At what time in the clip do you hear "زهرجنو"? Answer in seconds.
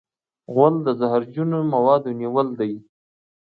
0.99-1.59